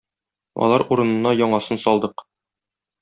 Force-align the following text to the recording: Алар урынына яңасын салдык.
Алар 0.67 0.85
урынына 0.95 1.35
яңасын 1.41 1.83
салдык. 1.85 2.25